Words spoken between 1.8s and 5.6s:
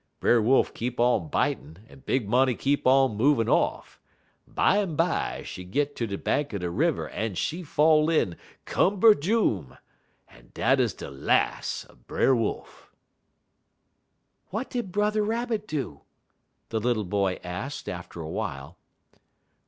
en Big Money keep on movin' off. Bimeby,